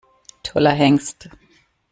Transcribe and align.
Toller 0.41 0.71
Hengst! 0.73 1.29